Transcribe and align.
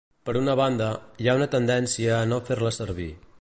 Per 0.27 0.33
una 0.39 0.55
banda, 0.59 0.87
hi 1.25 1.29
ha 1.29 1.35
una 1.41 1.49
tendència 1.57 2.17
a 2.23 2.27
no 2.33 2.41
fer-la 2.49 2.77
servir. 2.81 3.11